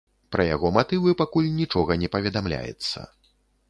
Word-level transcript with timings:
Пра 0.35 0.45
яго 0.55 0.71
матывы 0.77 1.13
пакуль 1.21 1.53
нічога 1.61 2.01
не 2.05 2.13
паведамляецца. 2.19 3.11